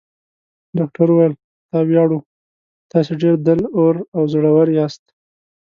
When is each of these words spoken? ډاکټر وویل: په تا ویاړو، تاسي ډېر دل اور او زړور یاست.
ډاکټر 0.77 1.07
وویل: 1.11 1.33
په 1.39 1.47
تا 1.71 1.79
ویاړو، 1.87 2.19
تاسي 2.91 3.13
ډېر 3.21 3.35
دل 3.47 3.59
اور 3.79 3.95
او 4.15 4.23
زړور 4.31 4.67
یاست. 4.77 5.03